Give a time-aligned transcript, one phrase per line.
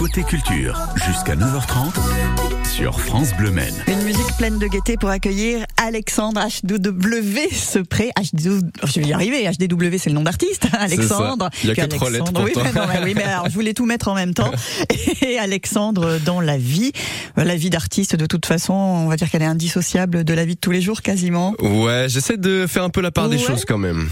[0.00, 1.92] Côté culture, jusqu'à 9h30
[2.64, 3.70] sur France Bleu Men.
[3.86, 8.10] Une musique pleine de gaieté pour accueillir Alexandre HDW ce prêt.
[8.32, 10.68] je vais y arriver, HDW c'est le nom d'artiste.
[10.72, 11.50] Alexandre.
[11.62, 12.62] Il y a que trois lettres pour oui, toi.
[12.64, 14.50] Mais non, mais oui, mais alors je voulais tout mettre en même temps.
[15.20, 16.92] Et Alexandre dans la vie,
[17.36, 20.54] la vie d'artiste de toute façon, on va dire qu'elle est indissociable de la vie
[20.54, 21.54] de tous les jours quasiment.
[21.58, 24.08] Ouais, j'essaie de faire un peu la part des choses quand même.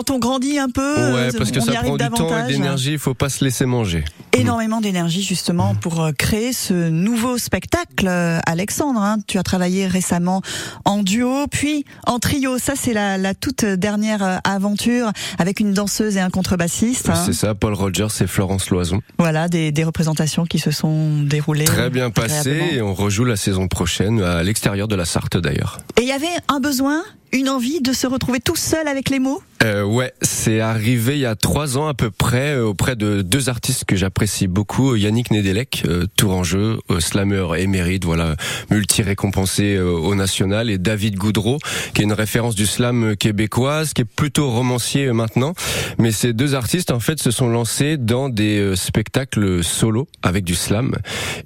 [0.00, 2.38] Quand on grandit un peu, Ouais, parce que on y ça arrive prend du temps
[2.38, 4.02] et de l'énergie, il faut pas se laisser manger.
[4.32, 8.06] énormément d'énergie justement pour euh, créer ce nouveau spectacle.
[8.08, 10.40] Euh, Alexandre, hein, tu as travaillé récemment
[10.86, 12.56] en duo, puis en trio.
[12.58, 17.10] Ça, c'est la, la toute dernière euh, aventure avec une danseuse et un contrebassiste.
[17.10, 17.22] hein.
[17.26, 19.02] C'est ça, Paul Rogers et Florence Loison.
[19.18, 21.64] Voilà, des, des représentations qui se sont déroulées.
[21.66, 22.72] Très bien passé agréablement.
[22.72, 25.76] et on rejoue la saison prochaine à l'extérieur de la Sarthe d'ailleurs.
[25.98, 27.02] Et il y avait un besoin,
[27.32, 29.42] une envie de se retrouver tout seul avec les mots?
[29.62, 33.20] Euh, ouais, c'est arrivé il y a trois ans à peu près euh, auprès de
[33.20, 38.36] deux artistes que j'apprécie beaucoup, Yannick Nedelec, euh, Tourangeux, euh, slammer émérite, voilà,
[38.70, 41.58] multi-récompensé euh, au national, et David Goudreau,
[41.94, 45.52] qui est une référence du slam québécoise, qui est plutôt romancier euh, maintenant.
[45.98, 50.44] Mais ces deux artistes, en fait, se sont lancés dans des euh, spectacles solo avec
[50.44, 50.94] du slam.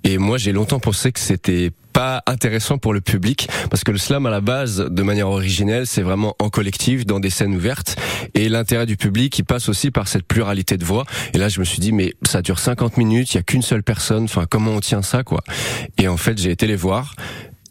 [0.05, 3.99] Et moi, j'ai longtemps pensé que c'était pas intéressant pour le public parce que le
[3.99, 7.97] slam à la base de manière originelle c'est vraiment en collectif dans des scènes ouvertes
[8.35, 11.07] et l'intérêt du public il passe aussi par cette pluralité de voix.
[11.35, 13.63] Et là je me suis dit mais ça dure 50 minutes il y a qu'une
[13.63, 15.45] seule personne enfin comment on tient ça quoi?
[15.97, 17.15] Et en fait j'ai été les voir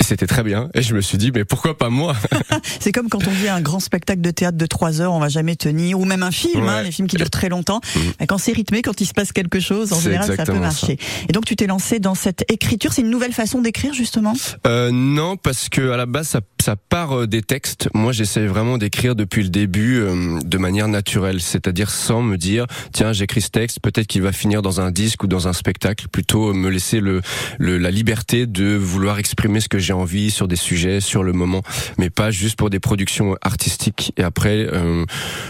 [0.03, 2.15] c'était très bien et je me suis dit mais pourquoi pas moi
[2.79, 5.29] C'est comme quand on dit un grand spectacle de théâtre de trois heures, on va
[5.29, 7.81] jamais tenir, ou même un film, hein, les films qui durent très longtemps.
[8.19, 10.97] Mais Quand c'est rythmé, quand il se passe quelque chose, en général, ça peut marcher.
[11.29, 12.93] Et donc tu t'es lancé dans cette écriture.
[12.93, 14.33] C'est une nouvelle façon d'écrire justement?
[14.67, 17.89] Euh, non, parce que à la base ça, ça part euh, des textes.
[17.93, 22.65] Moi, j'essaie vraiment d'écrire depuis le début euh, de manière naturelle, c'est-à-dire sans me dire
[22.91, 26.07] tiens j'écris ce texte, peut-être qu'il va finir dans un disque ou dans un spectacle.
[26.07, 27.21] Plutôt me laisser le,
[27.57, 31.33] le la liberté de vouloir exprimer ce que j'ai envie sur des sujets, sur le
[31.33, 31.61] moment,
[31.97, 34.13] mais pas juste pour des productions artistiques.
[34.17, 35.05] Et après, euh,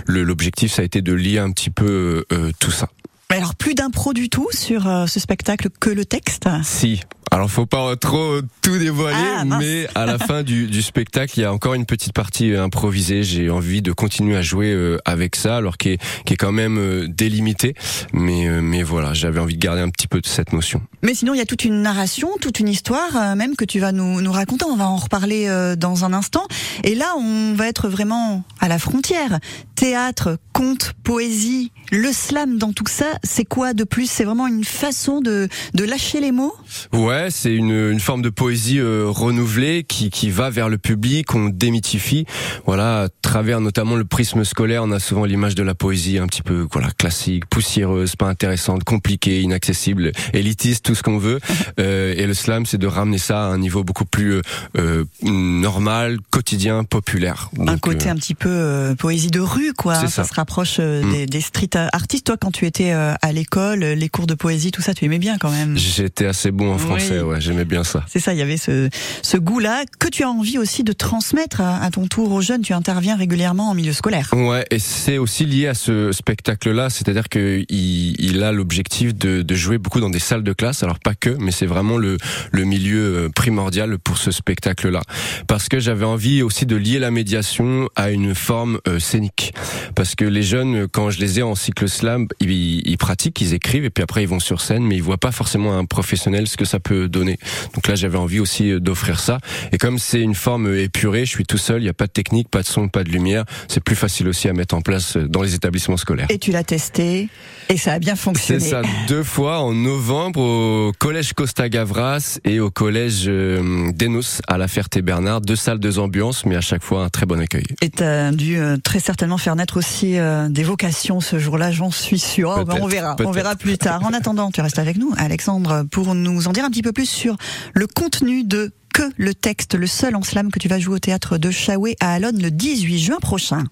[0.06, 2.90] l'objectif ça a été de lier un petit peu euh, tout ça.
[3.30, 6.48] Alors plus d'impro du tout sur euh, ce spectacle que le texte?
[6.64, 7.02] Si.
[7.34, 11.42] Alors faut pas trop tout dévoiler, Ah, mais à la fin du, du spectacle, il
[11.42, 13.24] y a encore une petite partie euh, improvisée.
[13.24, 16.52] J'ai envie de continuer à jouer euh, avec ça, alors qui est, qui est quand
[16.52, 17.74] même euh, délimité.
[18.14, 20.84] Mais, mais voilà, j'avais envie de garder un petit peu de cette notion.
[21.02, 23.92] Mais sinon, il y a toute une narration, toute une histoire, même que tu vas
[23.92, 24.66] nous, nous raconter.
[24.66, 26.46] On va en reparler dans un instant.
[26.84, 29.40] Et là, on va être vraiment à la frontière.
[29.76, 34.10] Théâtre, conte, poésie, le slam dans tout ça, c'est quoi de plus?
[34.10, 36.56] C'est vraiment une façon de, de lâcher les mots?
[36.94, 41.34] Ouais, c'est une, une forme de poésie euh, renouvelée qui, qui va vers le public,
[41.35, 42.25] on démythifie.
[42.66, 46.28] Voilà, à travers notamment le prisme scolaire, on a souvent l'image de la poésie un
[46.28, 51.39] petit peu voilà classique, poussiéreuse, pas intéressante, compliquée, inaccessible, élitiste, tout ce qu'on veut.
[51.79, 54.41] Euh, et le slam, c'est de ramener ça à un niveau beaucoup plus euh,
[54.78, 57.50] euh, normal, quotidien, populaire.
[57.67, 59.95] Un côté euh, un petit peu euh, poésie de rue, quoi.
[59.95, 60.23] C'est Ça.
[60.23, 60.29] ça.
[60.29, 61.11] se rapproche Mm.
[61.11, 62.25] des, des street artistes.
[62.28, 65.38] Toi, quand tu étais à l'école, les cours de poésie, tout ça, tu aimais bien
[65.38, 65.78] quand même.
[65.78, 67.12] J'étais assez bon en français, Oui.
[67.22, 68.03] Ouais, j'aimais bien ça.
[68.07, 68.90] C'est ça, il y avait ce,
[69.22, 72.62] ce goût-là que tu as envie aussi de transmettre à, à ton tour aux jeunes.
[72.62, 74.29] Tu interviens régulièrement en milieu scolaire.
[74.34, 79.41] Ouais, et c'est aussi lié à ce spectacle-là, c'est-à-dire que il, il a l'objectif de,
[79.41, 82.18] de jouer beaucoup dans des salles de classe, alors pas que, mais c'est vraiment le,
[82.52, 85.02] le milieu euh, primordial pour ce spectacle-là,
[85.47, 89.53] parce que j'avais envie aussi de lier la médiation à une forme euh, scénique,
[89.96, 93.53] parce que les jeunes, quand je les ai en cycle slam, ils, ils pratiquent, ils
[93.53, 96.47] écrivent, et puis après ils vont sur scène, mais ils voient pas forcément un professionnel
[96.47, 97.38] ce que ça peut donner.
[97.74, 99.40] Donc là, j'avais envie aussi euh, d'offrir ça,
[99.72, 102.08] et comme c'est une forme euh, épurée, je suis tout seul, il y a pas
[102.08, 104.81] de technique, pas de son, pas de lumière, c'est plus facile aussi à mettre en
[104.81, 106.28] place euh, dans les établissements scolaires.
[106.30, 107.30] Et tu l'as testé
[107.70, 108.59] et ça a bien C'est fonctionné.
[108.59, 114.68] ça, deux fois en novembre au collège Costa Gavras et au collège Denos à la
[114.68, 115.42] Ferté-Bernard.
[115.42, 117.66] Deux salles, deux ambiances, mais à chaque fois un très bon accueil.
[117.82, 120.18] Et tu as dû très certainement faire naître aussi
[120.50, 122.56] des vocations ce jour-là, j'en suis sûr.
[122.59, 124.03] Oh, ben, on verra, on verra plus tard.
[124.03, 127.09] En attendant, tu restes avec nous, Alexandre, pour nous en dire un petit peu plus
[127.09, 127.38] sur
[127.74, 131.00] le contenu de que le texte, le seul en slam que tu vas jouer au
[131.00, 133.64] théâtre de Chaoué à Alonne le 18 juin prochain.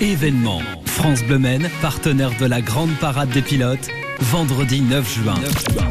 [0.00, 0.60] Événement.
[0.86, 1.40] France Bleu
[1.80, 3.88] partenaire de la grande parade des pilotes,
[4.20, 5.34] vendredi 9 juin.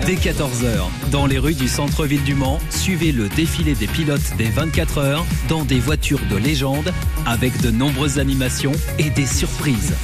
[0.06, 4.50] Dès 14h, dans les rues du centre-ville du Mans, suivez le défilé des pilotes des
[4.50, 6.94] 24 heures dans des voitures de légende
[7.25, 9.95] avec de nombreuses animations et des surprises.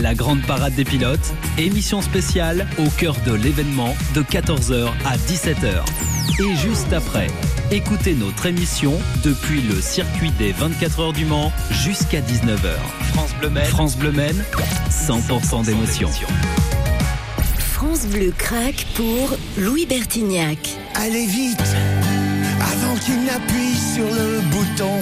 [0.00, 5.84] La grande parade des pilotes, émission spéciale au cœur de l'événement de 14h à 17h.
[6.40, 7.28] Et juste après,
[7.72, 12.74] Écoutez notre émission depuis le circuit des 24 heures du Mans jusqu'à 19h.
[13.14, 14.44] France Bleu France Bleu Maine,
[14.90, 16.10] 100% d'émotion.
[17.84, 20.78] France Bleu craque pour Louis Bertignac.
[20.94, 21.58] Allez vite,
[22.60, 25.00] avant qu'il n'appuie sur le bouton,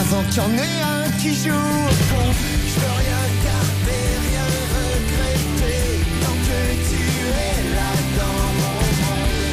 [0.00, 2.32] avant qu'il y en ait un qui joue au fond.
[2.64, 4.46] Je peux rien garder, rien
[4.78, 5.82] regretter,
[6.22, 7.02] tant que tu
[7.36, 9.44] es là dans mon monde.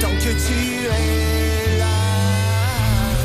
[0.00, 1.98] Tant que tu es là.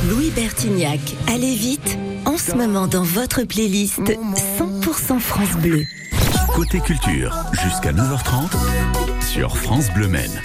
[0.10, 5.86] Louis Bertignac, allez vite, en ce moment dans votre playlist 100% France Bleu.
[6.60, 8.50] Côté culture, jusqu'à 9h30
[9.22, 10.42] sur France Bleu Maine.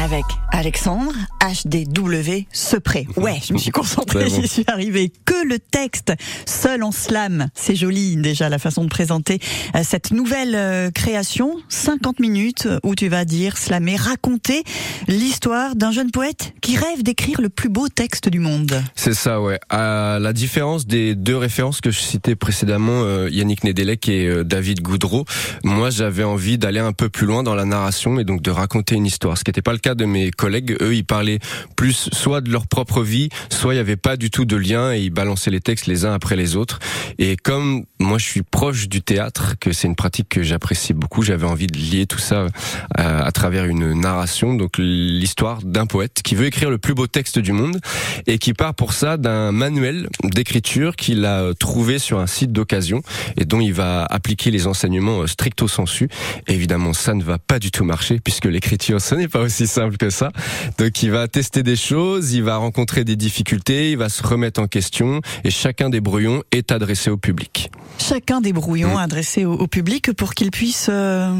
[0.00, 3.06] Avec Alexandre, HDW, Sepré.
[3.16, 4.40] Ouais, je me suis concentrée, bon.
[4.40, 5.12] j'y suis arrivée.
[5.24, 6.12] Que le texte,
[6.46, 7.48] seul en slam.
[7.54, 9.38] C'est joli déjà la façon de présenter
[9.76, 11.56] euh, cette nouvelle euh, création.
[11.68, 14.64] 50 minutes où tu vas dire, slammer, raconter
[15.06, 18.82] l'histoire d'un jeune poète qui rêve d'écrire le plus beau texte du monde.
[18.96, 19.60] C'est ça, ouais.
[19.70, 24.82] À la différence des deux références que je citais précédemment, euh, Yannick Nedelec et David
[24.82, 25.24] Goudreau,
[25.62, 28.94] moi j'avais envie d'aller un peu plus loin dans la narration et donc de raconter
[28.94, 29.38] une histoire.
[29.38, 30.76] Ce qui n'était pas le cas de mes collègues.
[30.80, 31.38] Eux, ils parlaient
[31.76, 34.92] plus soit de leur propre vie, soit il n'y avait pas du tout de lien
[34.92, 36.78] et ils balançaient les textes les uns après les autres.
[37.18, 41.22] Et comme moi je suis proche du théâtre, que c'est une pratique que j'apprécie beaucoup,
[41.22, 42.46] j'avais envie de lier tout ça
[42.94, 47.06] à, à travers une narration, donc l'histoire d'un poète qui veut écrire le plus beau
[47.06, 47.80] texte du monde
[48.26, 53.02] et qui part pour ça d'un manuel d'écriture qu'il a trouvé sur un site d'occasion
[53.36, 56.08] et dont il va appliquer les enseignements stricto sensu.
[56.48, 59.96] Évidemment, ça ne va pas du tout marcher puisque l'écriture, ce n'est pas aussi simple
[59.96, 60.30] que ça.
[60.78, 64.60] Donc il va tester des choses, il va rencontrer des difficultés, il va se remettre
[64.60, 67.70] en question et chacun des brouillons est adressé au public.
[67.98, 68.98] Chacun des brouillons Mm.
[68.98, 71.32] adressés au, au public pour qu'il puisse euh,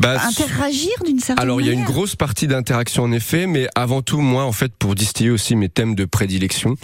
[0.00, 3.68] Bah, interagir d'une certaine Alors il y a une grosse partie d'interaction en effet, mais
[3.74, 6.76] avant tout moi en fait pour distiller aussi mes thèmes de prédilection,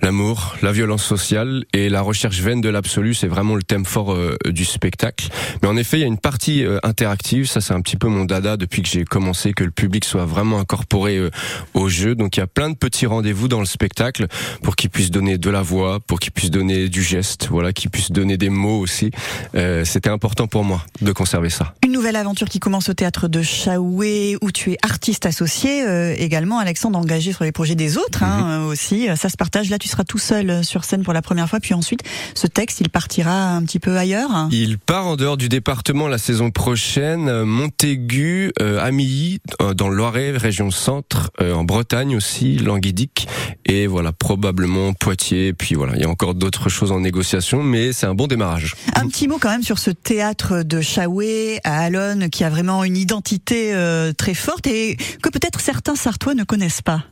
[0.00, 4.14] l'amour, la violence sociale et la recherche vaine de l'absolu, c'est vraiment le thème fort
[4.14, 5.28] euh, du spectacle.
[5.60, 8.08] Mais en effet il y a une partie euh, interactive, ça c'est un petit peu
[8.08, 11.30] mon dada depuis que j'ai commencé, que le public soit vraiment incorporé euh,
[11.74, 12.14] au jeu.
[12.14, 14.26] Donc il y a plein de petits rendez-vous dans le spectacle
[14.62, 17.90] pour qu'il puisse donner de la voix, pour qu'il puisse donner du geste, voilà, qu'il
[17.90, 19.10] puisse donner des mots aussi.
[19.54, 21.74] Euh, C'était important pour moi de conserver ça.
[21.84, 26.14] Une nouvelle aventure qui commence au théâtre de Chaoué, où tu es artiste associé, euh,
[26.16, 28.30] également Alexandre engagé sur les projets des autres Mhm.
[28.30, 29.08] hein, euh, aussi.
[29.16, 29.70] Ça se partage.
[29.70, 32.02] Là, tu seras tout seul euh, sur scène pour la première fois, puis ensuite,
[32.36, 34.46] ce texte, il partira un petit peu ailleurs.
[34.52, 39.88] Il part en dehors du département la saison prochaine, euh, Montaigu, euh, Amilly, euh, dans
[39.88, 43.26] le Loiret, région centre, euh, en Bretagne aussi, Languidic,
[43.66, 47.92] et voilà, probablement Poitiers, puis voilà, il y a encore d'autres choses en négociation, mais
[47.92, 48.76] c'est un bon démarrage.
[48.94, 52.84] Un petit mot quand même sur ce théâtre de Chaoué à Alonne, qui a vraiment
[52.84, 57.04] une identité euh, très forte et que peut-être certains Sartois ne connaissent pas.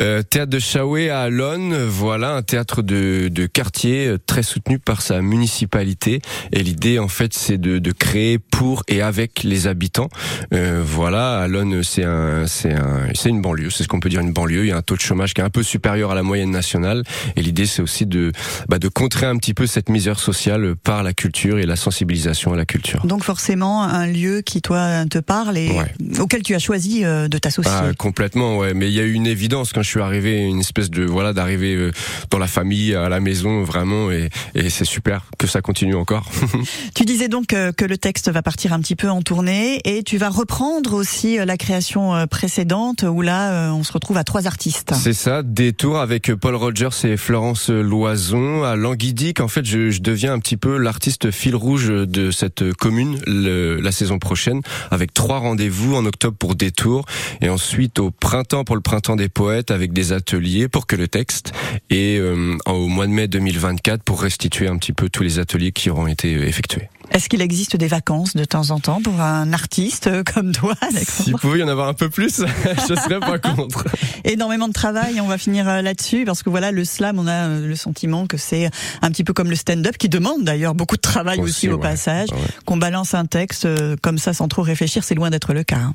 [0.00, 4.78] Euh, théâtre de Chaoué à Alonne, voilà un théâtre de, de quartier euh, très soutenu
[4.78, 6.20] par sa municipalité.
[6.52, 10.08] Et l'idée en fait c'est de, de créer pour et avec les habitants.
[10.52, 14.20] Euh, voilà, Alonne c'est un c'est un c'est une banlieue, c'est ce qu'on peut dire
[14.20, 14.64] une banlieue.
[14.64, 16.50] Il y a un taux de chômage qui est un peu supérieur à la moyenne
[16.50, 17.02] nationale.
[17.36, 18.32] Et l'idée c'est aussi de
[18.68, 22.52] bah, de contrer un petit peu cette misère sociale par la culture et la sensibilisation
[22.52, 23.04] à la culture.
[23.04, 25.92] Donc forcément, un lieu qui, toi, te parle et Ouais.
[26.20, 27.72] auquel tu as choisi euh, de t'associer.
[27.74, 28.74] Ah, complètement, ouais.
[28.74, 31.32] Mais il y a eu une évidence quand je suis arrivé, une espèce de voilà
[31.32, 31.90] d'arriver euh,
[32.30, 36.28] dans la famille, à la maison, vraiment, et, et c'est super que ça continue encore.
[36.94, 40.02] Tu disais donc euh, que le texte va partir un petit peu en tournée et
[40.02, 44.16] tu vas reprendre aussi euh, la création euh, précédente où là euh, on se retrouve
[44.16, 44.92] à trois artistes.
[44.94, 49.40] C'est ça, détour avec Paul Rogers et Florence Loison à Languidic.
[49.40, 53.80] En fait, je, je deviens un petit peu l'artiste fil rouge de cette commune le-
[53.80, 54.47] la saison prochaine,
[54.90, 57.04] avec trois rendez-vous en octobre pour détour
[57.40, 61.08] et ensuite au printemps pour le printemps des poètes avec des ateliers pour que le
[61.08, 61.52] texte
[61.90, 65.72] et euh, au mois de mai 2024 pour restituer un petit peu tous les ateliers
[65.72, 66.88] qui auront été effectués.
[67.10, 70.74] Est-ce qu'il existe des vacances de temps en temps pour un artiste euh, comme toi,
[71.06, 72.42] S'il pouvait y en avoir un peu plus,
[72.88, 73.84] je serais pas contre.
[74.24, 77.48] Énormément de travail, on va finir euh, là-dessus parce que voilà, le slam, on a
[77.48, 78.70] euh, le sentiment que c'est
[79.02, 81.76] un petit peu comme le stand-up qui demande d'ailleurs beaucoup de travail aussi, Aussi, au
[81.76, 81.82] ouais.
[81.82, 82.28] passage.
[82.30, 82.38] Ouais.
[82.66, 83.66] Qu'on balance un texte
[84.02, 85.92] comme ça sans trop réfléchir, c'est loin d'être le cas.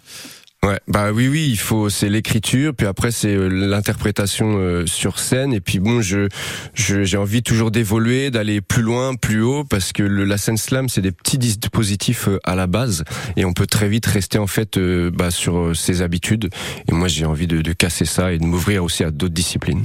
[0.64, 5.20] Ouais, bah oui, oui, il faut, c'est l'écriture, puis après c'est euh, l'interprétation euh, sur
[5.20, 6.30] scène, et puis bon, je,
[6.74, 10.56] je- j'ai envie toujours d'évoluer, d'aller plus loin, plus haut, parce que le, la scène
[10.56, 13.04] slam, c'est des petits dispositifs euh, à la base,
[13.36, 16.50] et on peut très vite rester en fait euh, bah, sur ses habitudes.
[16.88, 19.84] Et moi, j'ai envie de, de casser ça et de m'ouvrir aussi à d'autres disciplines.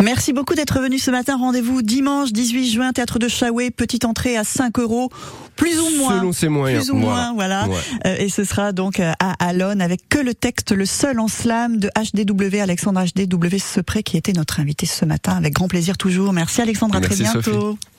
[0.00, 1.36] Merci beaucoup d'être venu ce matin.
[1.36, 5.10] Rendez-vous dimanche 18 juin, théâtre de Chaoué, petite entrée à 5 euros,
[5.56, 6.18] plus ou moins.
[6.20, 6.84] Selon ses moyens.
[6.84, 7.66] Plus ou moins, voilà.
[7.68, 7.76] Ouais.
[8.06, 11.78] Euh, et ce sera donc à Alonne avec que le texte, le seul en slam
[11.78, 16.34] de HDW, Alexandre HDW Sepré, qui était notre invité ce matin, avec grand plaisir toujours.
[16.34, 17.50] Merci Alexandre, à Merci, très bientôt.
[17.50, 17.91] Sophie.